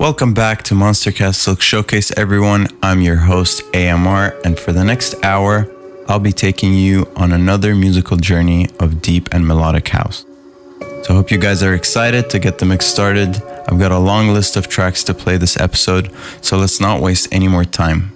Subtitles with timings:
[0.00, 2.68] Welcome back to Monstercat Silk Showcase, everyone.
[2.82, 5.70] I'm your host, AMR, and for the next hour,
[6.08, 10.24] I'll be taking you on another musical journey of deep and melodic house.
[10.80, 13.42] So I hope you guys are excited to get the mix started.
[13.68, 17.28] I've got a long list of tracks to play this episode, so let's not waste
[17.30, 18.10] any more time.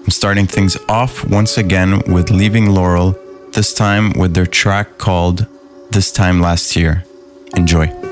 [0.00, 3.16] I'm starting things off once again with Leaving Laurel,
[3.52, 5.46] this time with their track called
[5.92, 7.04] This Time Last Year.
[7.56, 8.11] Enjoy.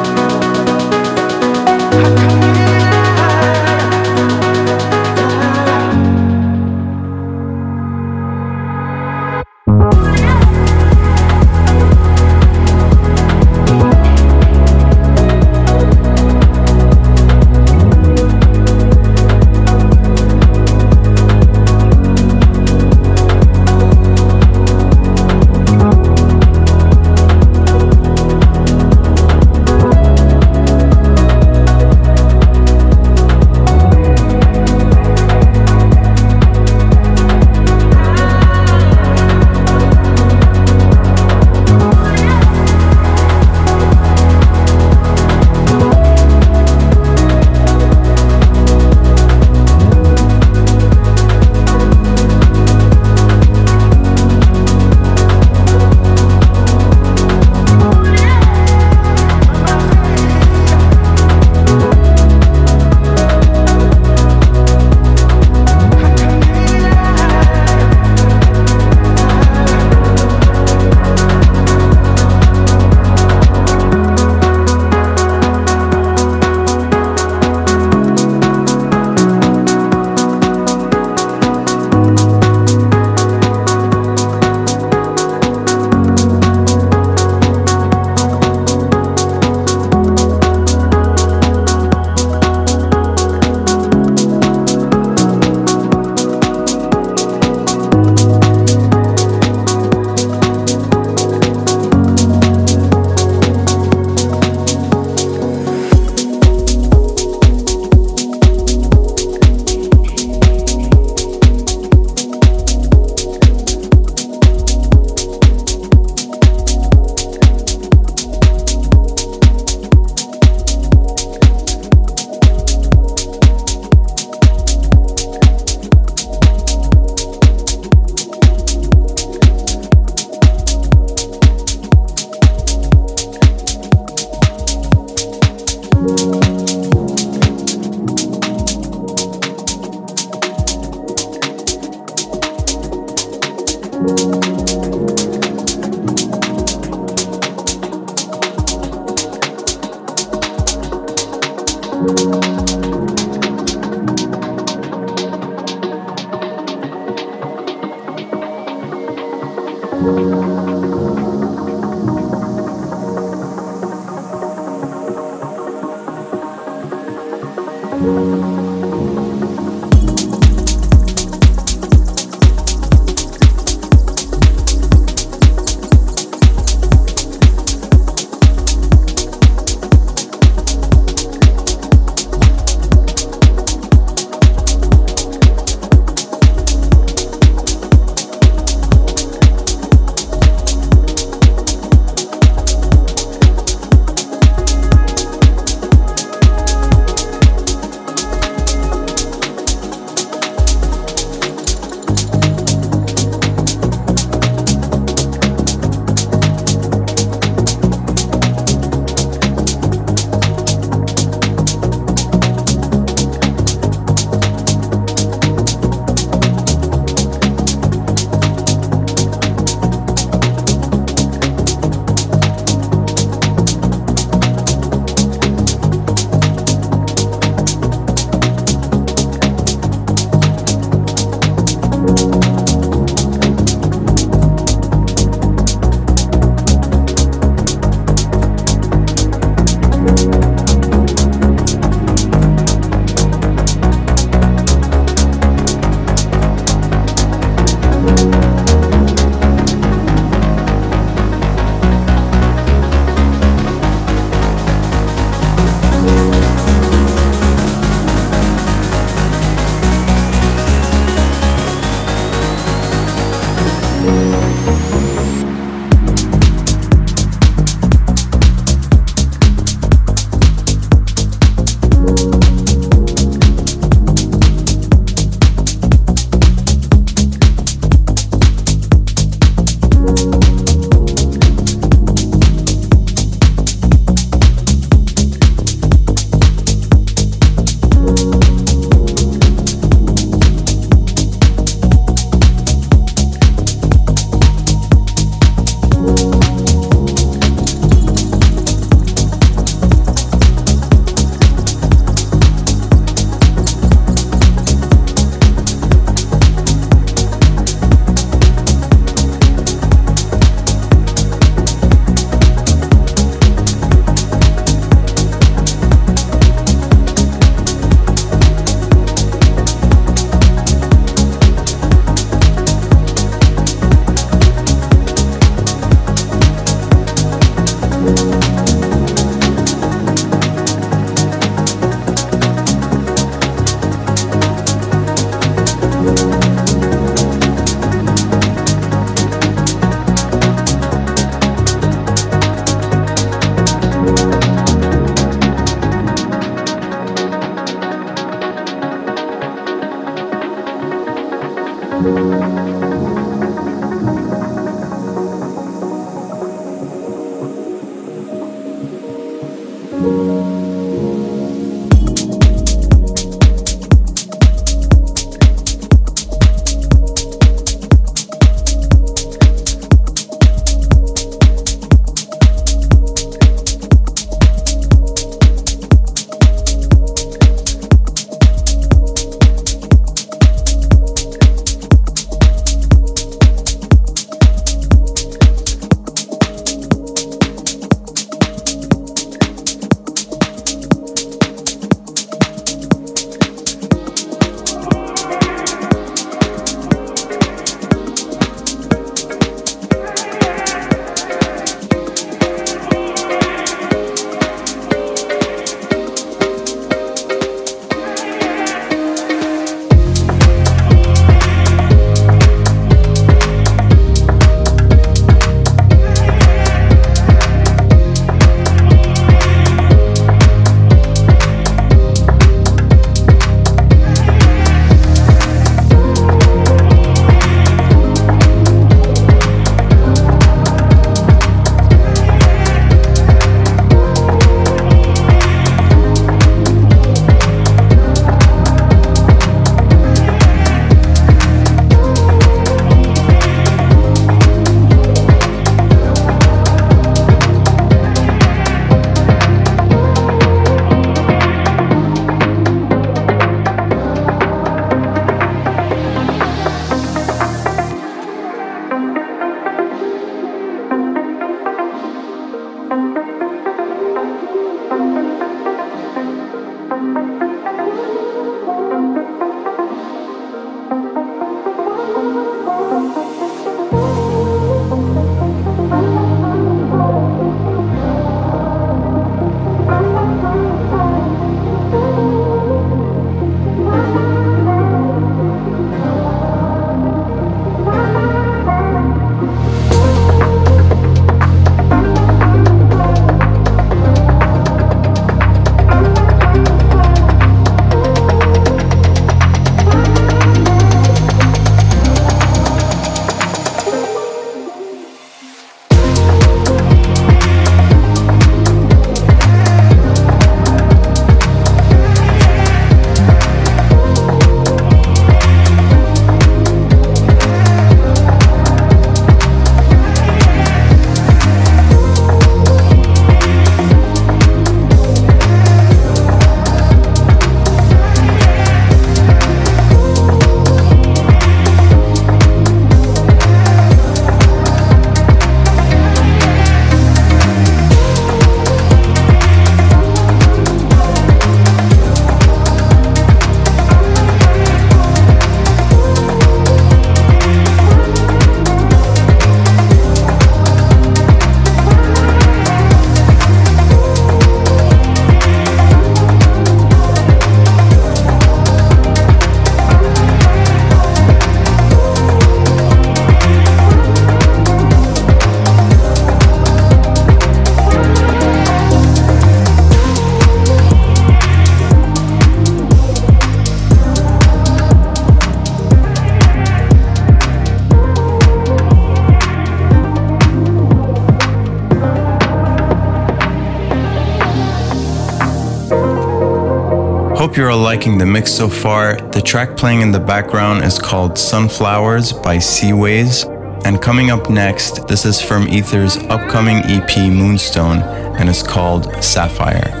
[588.01, 589.15] Liking the mix so far.
[589.29, 593.45] The track playing in the background is called Sunflowers by Seawayz.
[593.85, 597.99] And coming up next, this is from Aether's upcoming EP Moonstone
[598.39, 600.00] and is called Sapphire.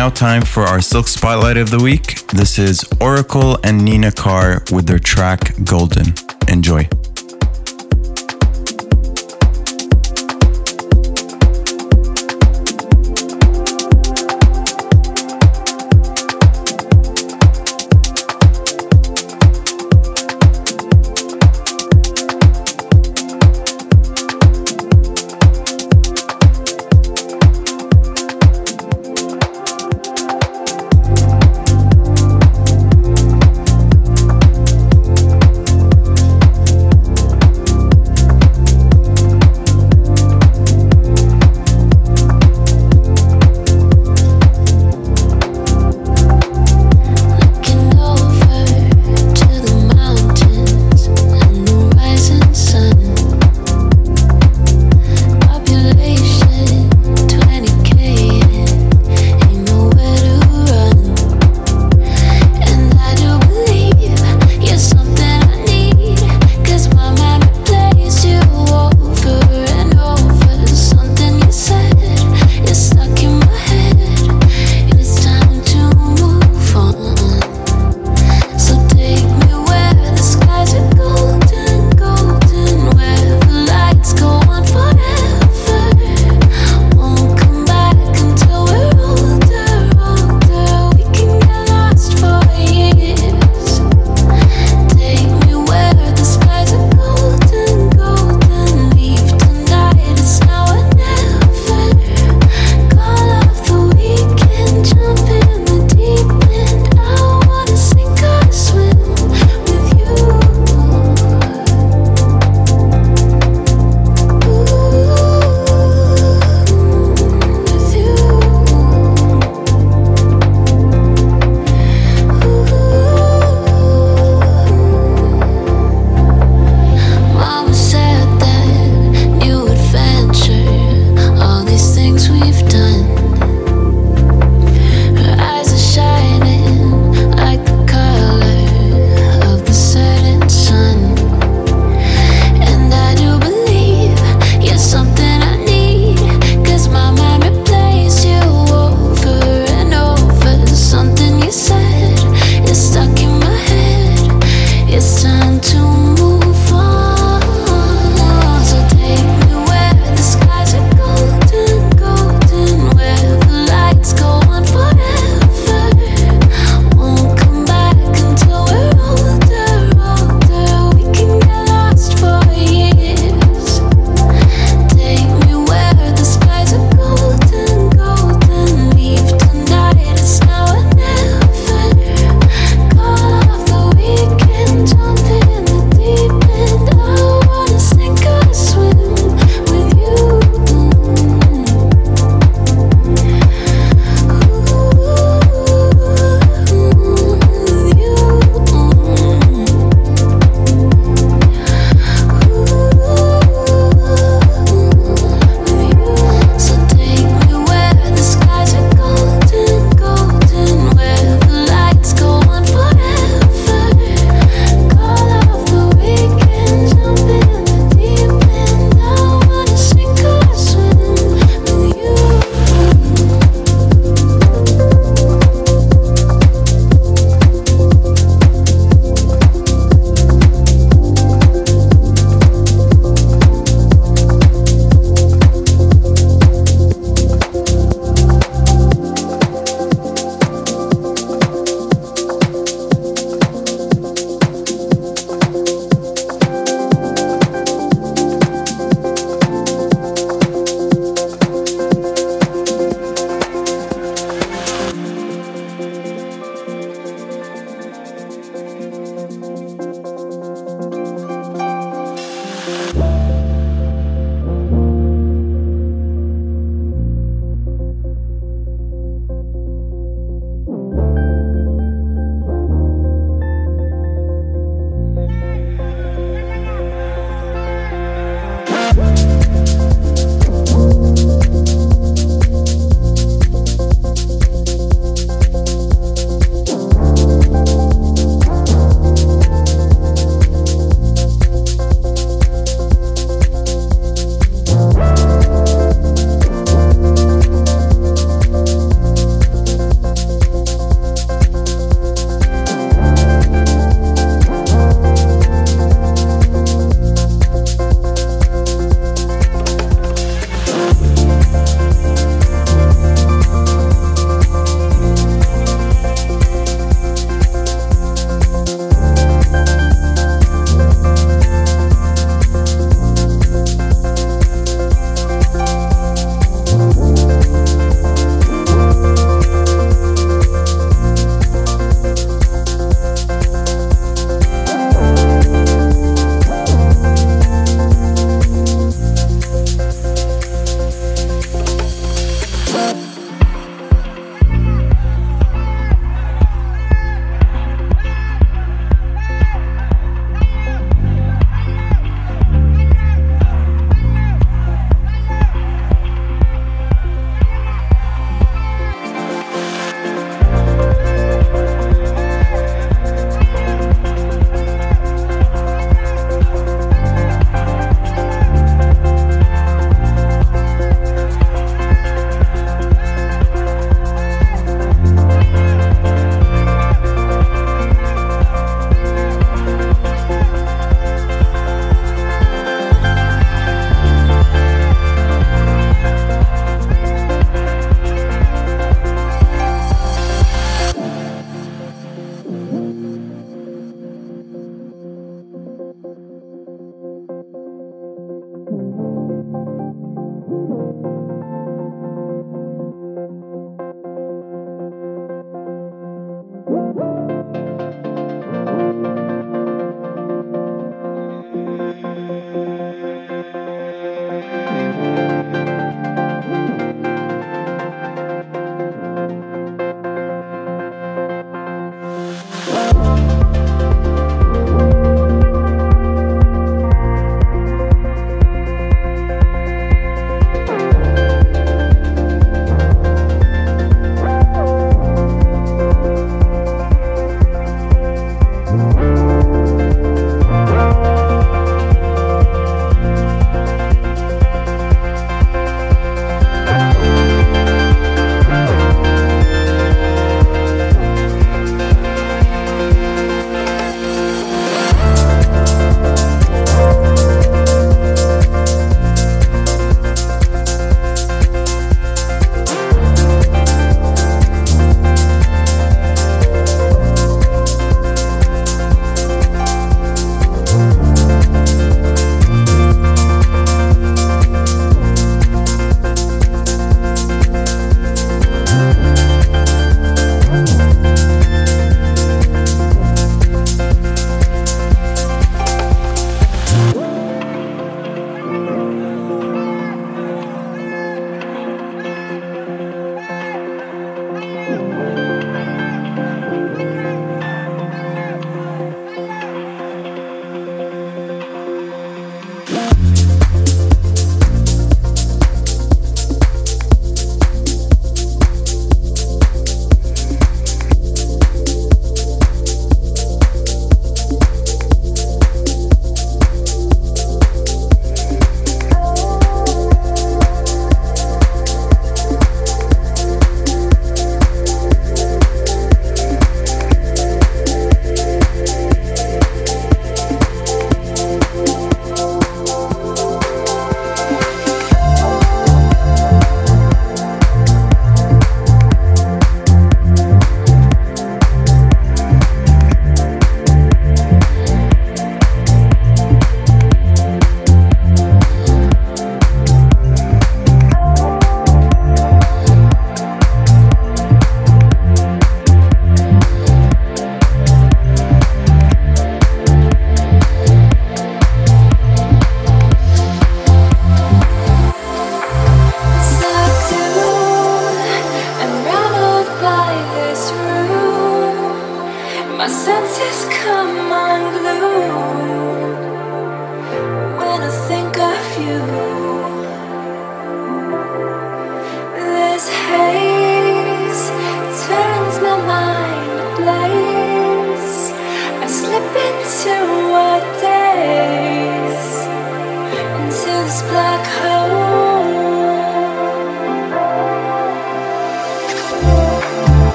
[0.00, 2.26] Now time for our Silk Spotlight of the Week.
[2.28, 6.14] This is Oracle and Nina Carr with their track Golden.
[6.48, 6.88] Enjoy.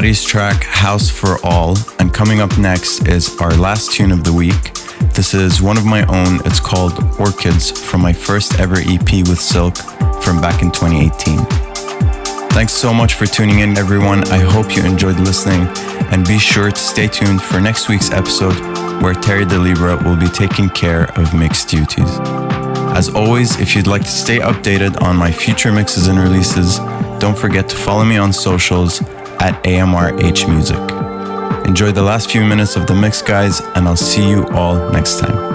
[0.00, 4.32] Doty's track House for All, and coming up next is our last tune of the
[4.32, 4.72] week.
[5.12, 9.38] This is one of my own, it's called Orchids from my first ever EP with
[9.38, 9.76] Silk
[10.22, 11.44] from back in 2018.
[12.48, 14.26] Thanks so much for tuning in, everyone.
[14.28, 15.68] I hope you enjoyed listening,
[16.10, 18.58] and be sure to stay tuned for next week's episode
[19.02, 22.18] where Terry Da Libra will be taking care of mixed duties.
[22.96, 26.78] As always, if you'd like to stay updated on my future mixes and releases,
[27.18, 29.02] don't forget to follow me on socials
[29.40, 30.76] at AMRH Music.
[31.66, 35.18] Enjoy the last few minutes of the mix, guys, and I'll see you all next
[35.18, 35.49] time.